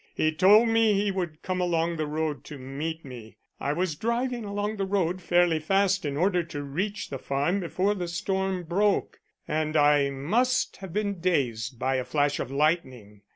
[0.15, 3.37] He told me he would come along the road to meet me.
[3.59, 7.93] I was driving along the road fairly fast in order to reach the farm before
[7.93, 13.21] the storm broke, and I must have been dazed by a flash of lightning.